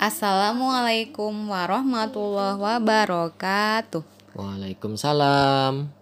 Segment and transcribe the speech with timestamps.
[0.00, 4.00] Assalamualaikum warahmatullahi wabarakatuh.
[4.32, 5.92] Waalaikumsalam.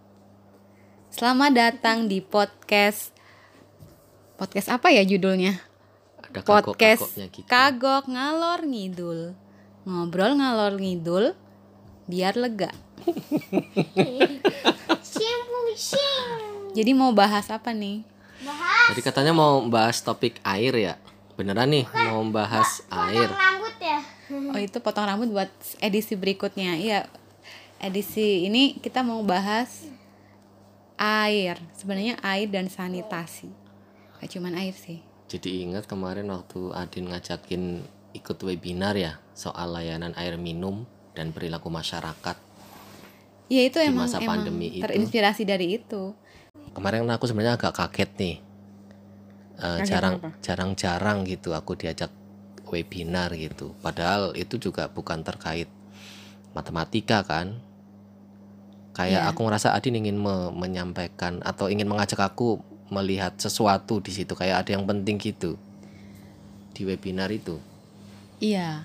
[1.10, 3.10] Selamat datang di podcast
[4.38, 5.58] podcast apa ya judulnya?
[6.22, 7.48] Ada Podcast kagok-kagoknya gitu.
[7.50, 9.34] Kagok Ngalor Ngidul.
[9.82, 11.34] Ngobrol ngalor ngidul
[12.06, 12.70] biar lega.
[16.78, 18.06] Jadi mau bahas apa nih?
[18.94, 20.94] Jadi katanya mau bahas topik air ya.
[21.34, 23.26] Beneran nih mau bahas air.
[24.48, 26.76] Oh itu potong rambut buat edisi berikutnya.
[26.76, 27.04] Iya.
[27.78, 29.86] Edisi ini kita mau bahas
[30.98, 31.60] air.
[31.76, 33.48] Sebenarnya air dan sanitasi.
[34.18, 34.98] Gak cuman air sih.
[35.28, 37.84] Jadi ingat kemarin waktu Adin ngajakin
[38.16, 42.36] ikut webinar ya soal layanan air minum dan perilaku masyarakat.
[43.48, 44.84] Iya itu Di emang masa emang pandemi itu.
[44.84, 46.16] terinspirasi dari itu.
[46.72, 48.36] Kemarin aku sebenarnya agak kaget nih.
[49.58, 52.10] Eh, Kaget jarang jarang-jarang gitu aku diajak
[52.74, 53.72] webinar gitu.
[53.80, 55.68] Padahal itu juga bukan terkait
[56.52, 57.56] matematika kan.
[58.96, 59.30] Kayak Iya.
[59.30, 62.58] aku ngerasa Adin ingin me- menyampaikan atau ingin mengajak aku
[62.90, 65.54] melihat sesuatu di situ kayak ada yang penting gitu
[66.74, 67.60] di webinar itu.
[68.42, 68.84] Iya.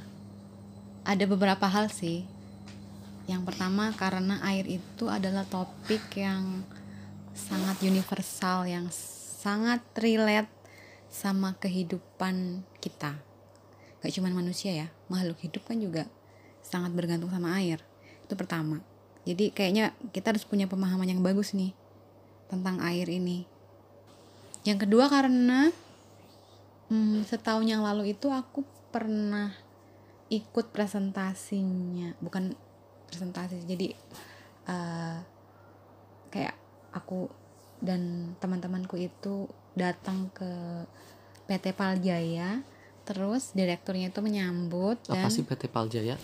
[1.04, 2.24] Ada beberapa hal sih.
[3.26, 6.68] Yang pertama karena air itu adalah topik yang
[7.34, 10.52] sangat universal yang sangat relate
[11.10, 13.18] sama kehidupan kita.
[14.04, 16.12] Gak cuma manusia ya, makhluk hidup kan juga
[16.60, 17.80] sangat bergantung sama air.
[18.28, 18.84] Itu pertama.
[19.24, 21.72] Jadi kayaknya kita harus punya pemahaman yang bagus nih
[22.52, 23.48] tentang air ini.
[24.68, 25.72] Yang kedua karena
[26.92, 29.56] hmm, setahun yang lalu itu aku pernah
[30.28, 32.52] ikut presentasinya, bukan
[33.08, 33.96] presentasi, jadi
[34.68, 35.18] eh,
[36.34, 36.56] kayak
[36.92, 37.30] aku
[37.84, 40.48] dan teman-temanku itu datang ke
[41.46, 42.64] PT Paljaya,
[43.04, 46.16] terus direkturnya itu menyambut dan Apa sih PT Paljaya?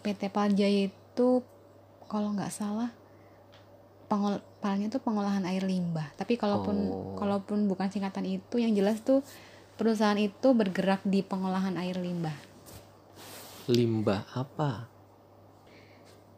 [0.00, 1.28] PT Paljaya itu
[2.06, 2.90] kalau nggak salah
[4.06, 6.14] pengol palnya itu pengolahan air limbah.
[6.14, 7.18] Tapi kalaupun Oh.
[7.18, 9.26] kalaupun bukan singkatan itu, yang jelas tuh
[9.74, 12.34] perusahaan itu bergerak di pengolahan air limbah.
[13.66, 14.86] Limbah apa?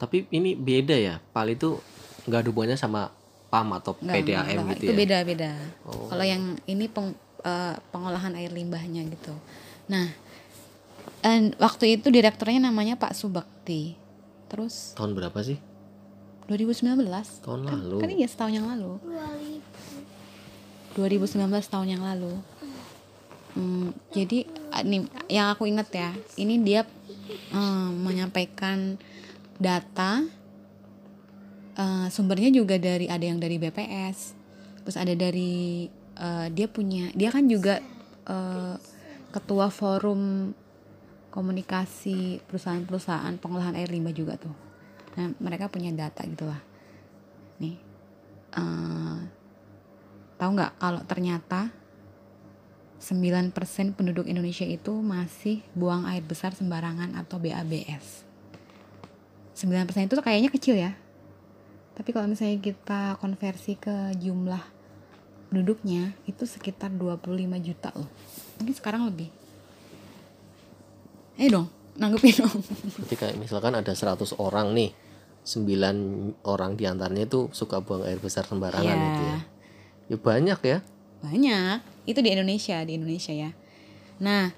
[0.00, 1.21] Tapi ini beda ya.
[1.21, 1.77] PAL itu
[2.25, 3.12] nggak ada hubungannya sama
[3.49, 4.44] PAM atau PDAM
[4.77, 4.97] gitu itu ya.
[4.97, 5.53] beda-beda.
[5.84, 6.09] Oh.
[6.09, 9.34] Kalau yang ini peng- eh, pengolahan air limbahnya gitu.
[9.91, 10.10] Nah,
[11.22, 13.99] dan waktu itu direkturnya namanya Pak Subakti.
[14.49, 15.60] Terus Tahun berapa sih?
[16.49, 17.04] 2019
[17.44, 18.00] Tahun kan, lalu.
[18.00, 18.97] kan iya setahun yang lalu
[20.97, 22.32] 2019 tahun yang lalu
[23.59, 26.87] Hmm, jadi ah, nih yang aku ingat ya ini dia
[27.50, 28.94] eh, menyampaikan
[29.59, 30.22] data
[31.75, 34.37] eh, sumbernya juga dari ada yang dari BPS
[34.84, 37.81] terus ada dari eh, dia punya dia kan juga
[38.27, 38.77] eh,
[39.33, 40.53] ketua forum
[41.31, 44.55] komunikasi perusahaan-perusahaan pengolahan air limbah juga tuh.
[45.15, 46.61] Nah mereka punya data gitulah
[47.59, 47.77] nih
[48.55, 49.19] eh,
[50.39, 51.71] tahu nggak kalau ternyata
[52.99, 53.55] 9%
[53.95, 58.27] penduduk Indonesia itu masih buang air besar sembarangan atau BABS
[59.59, 60.95] 9% itu kayaknya kecil ya.
[61.99, 64.78] Tapi kalau misalnya kita konversi ke jumlah
[65.49, 67.25] penduduknya itu sekitar 25
[67.59, 68.09] juta loh.
[68.59, 69.29] Mungkin sekarang lebih.
[71.37, 72.59] Eh dong nanggepin dong.
[73.07, 74.95] Jadi kayak misalkan ada 100 orang nih,
[75.43, 79.03] 9 orang di antaranya itu suka buang air besar sembarangan Iya.
[79.03, 79.39] gitu ya.
[80.09, 80.79] Ya banyak ya.
[81.19, 81.79] banyak.
[82.07, 83.51] Itu di Indonesia di Indonesia ya.
[84.23, 84.55] Nah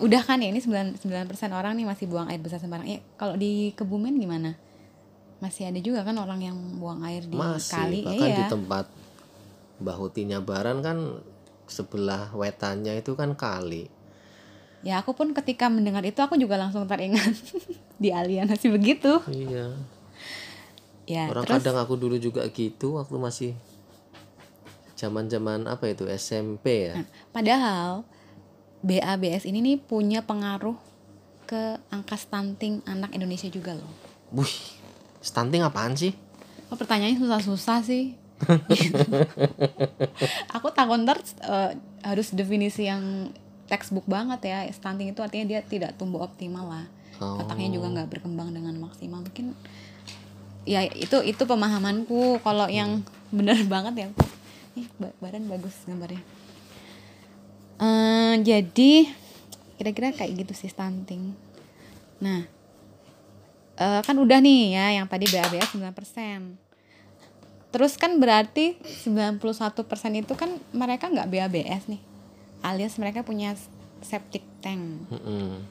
[0.00, 3.36] udah kan ya ini 9, 9% orang nih masih buang air besar sembarang ya kalau
[3.36, 4.56] di Kebumen gimana?
[5.38, 8.00] Masih ada juga kan orang yang buang air di Masih kali.
[8.00, 8.84] ya bahkan di iya tempat
[9.82, 10.98] Mbah Huti Nyabaran kan
[11.66, 13.90] sebelah wetannya itu kan kali.
[14.82, 17.30] ya aku pun ketika mendengar itu aku juga langsung teringat
[18.02, 19.78] di alianasi begitu Iya.
[21.06, 23.52] ya Orang terus kadang aku dulu juga gitu waktu masih
[24.94, 26.94] zaman-zaman apa itu SMP ya.
[26.98, 27.90] Nah, padahal
[28.82, 30.74] BABS ini nih punya pengaruh
[31.46, 33.90] ke angka stunting anak Indonesia juga loh
[34.32, 34.54] Wih,
[35.20, 36.16] stunting apaan sih?
[36.66, 38.16] Oh, pertanyaannya susah-susah sih.
[40.56, 41.70] aku takut ntar eh,
[42.02, 43.30] harus definisi yang
[43.70, 44.58] textbook banget ya.
[44.74, 46.86] Stunting itu artinya dia tidak tumbuh optimal lah.
[47.22, 47.40] Oh.
[47.40, 49.22] Otaknya juga nggak berkembang dengan maksimal.
[49.22, 49.54] Mungkin
[50.68, 52.42] ya itu itu pemahamanku.
[52.42, 53.00] Kalau yang
[53.36, 54.08] benar banget ya,
[54.76, 56.20] ih ba- badan bagus gambarnya.
[57.82, 58.92] Eh, jadi
[59.80, 61.34] kira-kira kayak gitu sih stunting.
[62.22, 62.46] Nah,
[63.80, 66.71] eh, kan udah nih ya yang tadi BABS 9%.
[67.72, 68.76] Terus kan berarti
[69.08, 69.80] 91%
[70.12, 72.02] itu kan mereka nggak BABS nih.
[72.62, 73.56] Alias mereka punya
[74.04, 75.62] septic tank Mm-mm.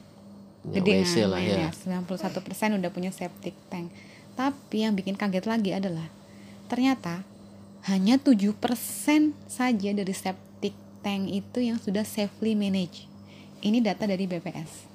[0.72, 1.68] Ya, gede WC lah ya.
[1.68, 3.92] ya 91% udah punya septic tank
[4.32, 6.08] tapi yang bikin kaget lagi adalah
[6.66, 7.24] ternyata
[7.90, 8.56] hanya 7%
[9.50, 10.72] saja dari septic
[11.04, 13.10] tank itu yang sudah safely managed
[13.60, 14.88] ini data dari BPS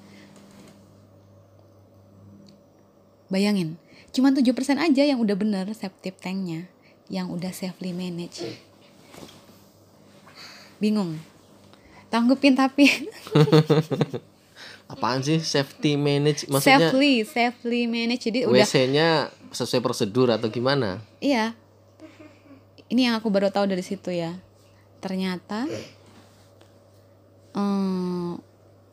[3.28, 3.76] bayangin
[4.10, 4.40] cuma 7%
[4.80, 6.64] aja yang udah bener septic tanknya
[7.08, 8.44] yang udah safely managed
[10.78, 11.18] bingung
[12.08, 12.88] tanggupin tapi
[14.88, 16.48] Apaan sih safety manage?
[16.48, 19.08] Maksudnya safely safely managed jadi udah WC-nya
[19.52, 21.04] sesuai prosedur atau gimana?
[21.20, 21.52] Iya.
[22.88, 24.40] Ini yang aku baru tahu dari situ ya.
[25.04, 25.68] Ternyata
[27.52, 28.32] eh,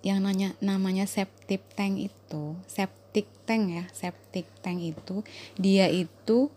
[0.03, 5.23] yang nanya namanya septic tank itu, septic tank ya, septic tank itu
[5.55, 6.51] dia itu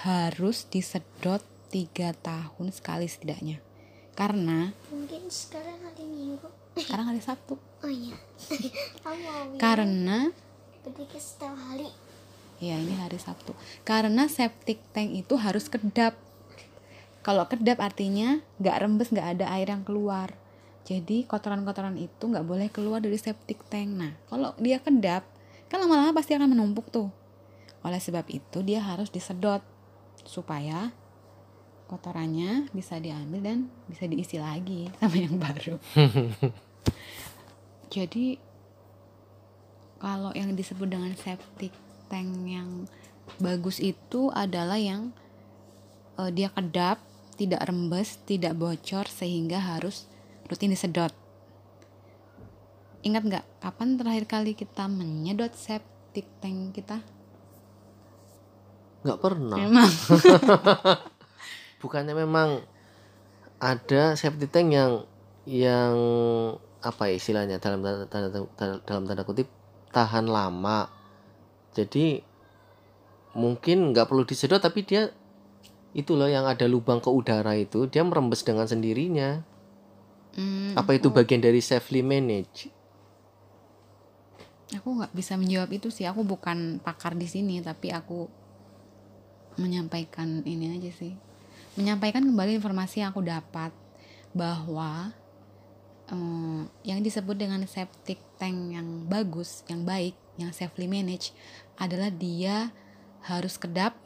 [0.00, 3.60] harus disedot tiga tahun sekali setidaknya.
[4.16, 6.48] Karena Mungkin sekarang hari Minggu.
[6.76, 7.60] sekarang hari Sabtu.
[7.84, 8.16] Oh iya.
[9.62, 10.32] Karena
[10.84, 11.88] berarti setiap hari.
[12.62, 13.52] Ya ini hari Sabtu.
[13.84, 16.16] Karena septic tank itu harus kedap.
[17.22, 20.32] Kalau kedap artinya nggak rembes, nggak ada air yang keluar.
[20.82, 23.90] Jadi kotoran-kotoran itu nggak boleh keluar dari septic tank.
[23.92, 25.22] Nah kalau dia kedap,
[25.70, 27.08] kan lama-lama pasti akan menumpuk tuh.
[27.82, 29.62] Oleh sebab itu dia harus disedot
[30.24, 30.94] supaya
[31.92, 35.76] kotorannya bisa diambil dan bisa diisi lagi sama yang baru.
[37.92, 38.40] Jadi
[40.00, 41.70] kalau yang disebut dengan septic
[42.08, 42.88] tank yang
[43.38, 45.12] bagus itu adalah yang
[46.16, 46.98] eh, dia kedap,
[47.36, 50.08] tidak rembes, tidak bocor sehingga harus
[50.48, 51.12] rutin disedot.
[53.02, 57.04] Ingat nggak kapan terakhir kali kita menyedot septic tank kita?
[59.02, 59.58] Nggak pernah.
[59.58, 59.90] Memang
[61.82, 62.62] Bukannya memang
[63.58, 64.92] ada safety tank yang
[65.42, 65.94] yang
[66.82, 69.50] apa ya istilahnya dalam tanda, tanda, tanda- dalam tanda kutip
[69.90, 70.86] tahan lama.
[71.74, 72.22] Jadi
[73.34, 75.08] mungkin nggak perlu disedot tapi dia
[75.92, 79.42] itu loh yang ada lubang ke udara itu dia merembes dengan sendirinya.
[80.32, 82.72] Hmm, Apa itu bagian dari safely manage?
[84.72, 86.08] aku nggak bisa menjawab itu sih.
[86.08, 88.24] Aku bukan pakar di sini, tapi aku
[89.56, 91.12] menyampaikan ini aja sih.
[91.76, 93.72] Menyampaikan kembali informasi yang aku dapat
[94.36, 95.12] bahwa
[96.08, 101.36] eh, yang disebut dengan septic tank yang bagus, yang baik, yang safely managed
[101.76, 102.72] adalah dia
[103.24, 103.96] harus kedap,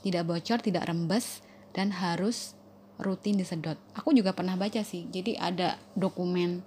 [0.00, 1.44] tidak bocor, tidak rembes,
[1.74, 2.54] dan harus
[2.98, 3.76] rutin disedot.
[3.98, 5.06] Aku juga pernah baca sih.
[5.10, 6.62] Jadi ada dokumen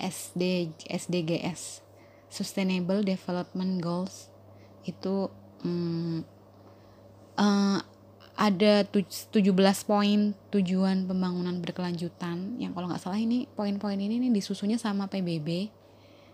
[0.00, 1.84] SD SDGs
[2.28, 4.28] Sustainable Development Goals
[4.84, 5.32] itu
[5.64, 6.37] mm,
[7.38, 7.78] eh,
[8.38, 9.50] ada tuj- 17
[9.82, 15.70] poin tujuan pembangunan berkelanjutan yang kalau nggak salah ini poin-poin ini nih disusunnya sama PBB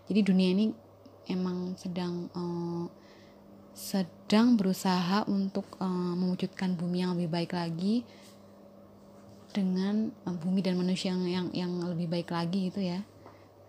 [0.05, 0.65] jadi dunia ini
[1.29, 2.85] emang sedang eh,
[3.73, 8.05] sedang berusaha untuk eh, mewujudkan bumi yang lebih baik lagi
[9.49, 13.01] dengan eh, bumi dan manusia yang yang, yang lebih baik lagi gitu ya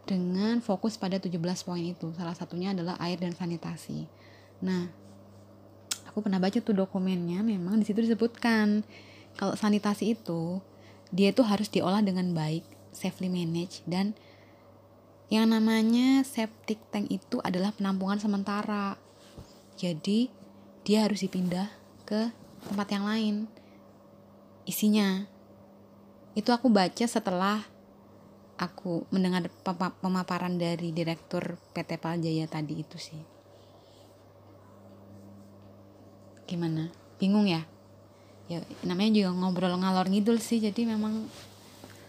[0.06, 1.34] dengan fokus pada 17
[1.66, 2.14] poin itu.
[2.14, 4.06] Salah satunya adalah air dan sanitasi.
[4.62, 4.88] Nah,
[6.16, 8.88] aku pernah baca tuh dokumennya memang di situ disebutkan
[9.37, 10.64] kalau sanitasi itu
[11.12, 14.16] dia itu harus diolah dengan baik, safely managed dan
[15.28, 18.96] yang namanya septic tank itu adalah penampungan sementara.
[19.76, 20.32] Jadi
[20.88, 21.68] dia harus dipindah
[22.08, 22.32] ke
[22.64, 23.35] tempat yang lain.
[24.64, 25.28] Isinya
[26.32, 27.61] itu aku baca setelah
[28.56, 33.36] aku mendengar pema- pemaparan dari direktur PT Paljaya tadi itu sih.
[36.46, 36.88] Gimana?
[37.18, 37.66] Bingung ya?
[38.46, 41.26] Ya namanya juga ngobrol ngalor ngidul sih jadi memang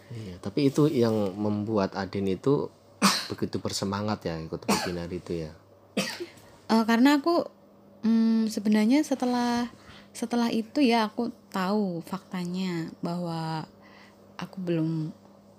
[0.08, 2.72] Iya, tapi itu yang membuat Adin itu
[3.28, 5.52] begitu bersemangat ya ikut webinar itu ya.
[6.72, 7.44] eh, karena aku
[8.08, 9.68] mm, sebenarnya setelah
[10.16, 13.68] setelah itu ya aku tahu faktanya bahwa
[14.40, 15.12] aku belum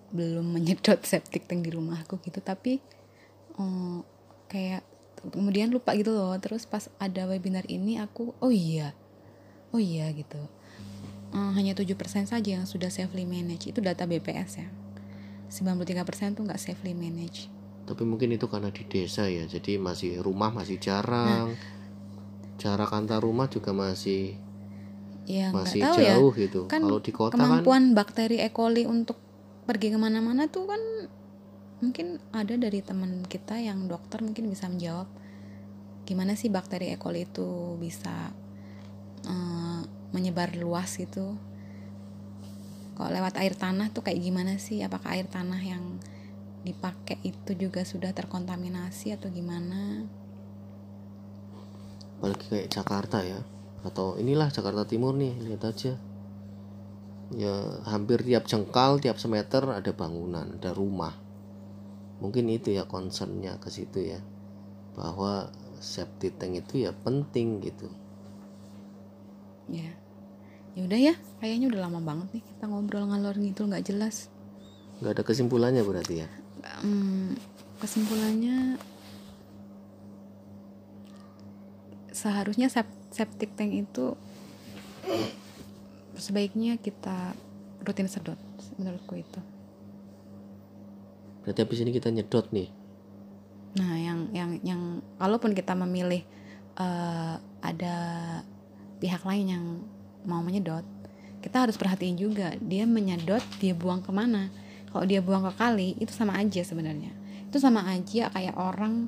[0.09, 2.81] belum menyedot septic tank di rumahku gitu tapi
[3.53, 3.97] eh,
[4.49, 4.81] kayak
[5.27, 6.35] kemudian lupa gitu loh.
[6.39, 8.95] Terus pas ada webinar ini aku oh iya.
[9.75, 10.39] Oh iya gitu.
[11.29, 11.93] Eh, hanya 7%
[12.25, 13.69] saja yang sudah safely manage.
[13.69, 14.67] Itu data BPS ya.
[15.49, 17.49] 93% tuh nggak safely manage.
[17.85, 21.57] Tapi mungkin itu karena di desa ya, jadi masih rumah masih jarang.
[22.61, 24.37] Jarak antar rumah juga masih
[25.29, 26.17] ya masih tahu ya.
[26.17, 26.59] jauh gitu.
[26.65, 28.49] kan Kalau di kota kan kemampuan bakteri E.
[28.49, 29.21] coli untuk
[29.69, 30.81] pergi ke mana-mana tuh kan
[31.79, 35.07] mungkin ada dari teman kita yang dokter mungkin bisa menjawab
[36.03, 36.97] gimana sih bakteri E.
[36.97, 38.33] coli itu bisa
[39.23, 41.37] eh, menyebar luas gitu?
[42.97, 44.83] Kalau lewat air tanah tuh kayak gimana sih?
[44.83, 46.01] Apakah air tanah yang
[46.65, 50.03] dipakai itu juga sudah terkontaminasi atau gimana?
[52.19, 53.39] Apalagi kayak Jakarta ya
[53.85, 55.95] atau inilah Jakarta Timur nih lihat aja.
[57.29, 57.55] Ya
[57.85, 61.28] hampir tiap jengkal tiap semeter ada bangunan ada rumah
[62.19, 64.19] mungkin itu ya concernnya ke situ ya.
[64.95, 67.87] Bahwa safety tank itu ya penting gitu.
[69.71, 69.95] Ya.
[70.77, 74.29] Ya udah ya kayaknya udah lama banget nih kita ngobrol ngalor ngidul nggak jelas.
[74.99, 76.27] Nggak ada kesimpulannya berarti ya?
[76.83, 77.35] Hmm,
[77.79, 78.75] kesimpulannya
[82.11, 84.19] seharusnya sep- septic tank itu
[86.19, 87.31] sebaiknya kita
[87.87, 88.35] rutin sedot
[88.75, 89.39] menurutku itu
[91.43, 92.69] berarti habis ini kita nyedot nih.
[93.79, 94.81] Nah yang yang yang
[95.21, 96.25] kalaupun kita memilih
[96.77, 97.95] eh, ada
[98.99, 99.65] pihak lain yang
[100.27, 100.83] mau menyedot
[101.39, 104.51] kita harus perhatiin juga dia menyedot dia buang ke mana.
[104.89, 107.15] Kalau dia buang ke kali itu sama aja sebenarnya.
[107.47, 109.07] Itu sama aja kayak orang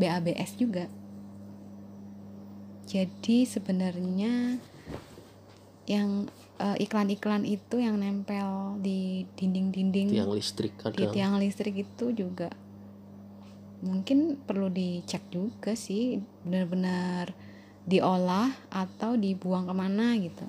[0.00, 0.88] BABS juga.
[2.88, 4.56] Jadi sebenarnya
[5.84, 10.10] yang eh, iklan-iklan itu yang nempel di dinding-dinding.
[10.12, 12.50] Tiang listrik di kadang tiang listrik itu juga.
[13.78, 17.30] Mungkin perlu dicek juga sih benar-benar
[17.86, 20.46] diolah atau dibuang ke mana gitu.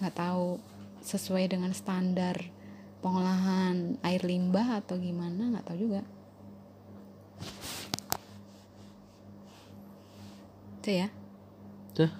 [0.00, 0.58] Nggak tahu
[1.04, 2.40] sesuai dengan standar
[3.02, 6.02] pengolahan air limbah atau gimana nggak tahu juga.
[10.82, 11.08] Itu ya?
[11.92, 12.12] Dah.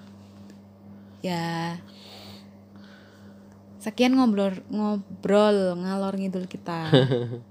[1.23, 1.79] ya
[3.83, 6.87] Sekian ngobrol ngobrol ngalor ngidul kita.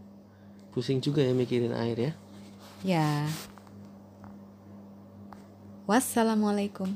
[0.72, 2.12] Pusing juga ya mikirin air ya.
[2.80, 3.08] Ya.
[5.84, 6.88] Wassalamualaikum.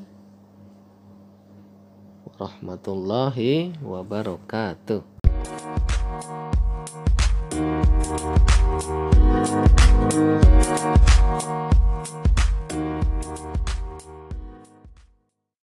[2.24, 5.04] Warahmatullahi wabarakatuh.